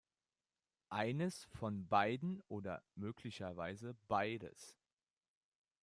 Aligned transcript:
Eines 0.89 1.43
von 1.51 1.87
beiden 1.87 2.41
oder 2.47 2.81
möglicherweise 2.95 3.95
beides. 4.07 4.75